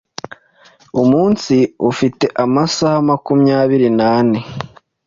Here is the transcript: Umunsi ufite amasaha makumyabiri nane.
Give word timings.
Umunsi 1.01 1.55
ufite 1.89 2.25
amasaha 2.43 2.97
makumyabiri 3.09 3.89
nane. 3.99 4.39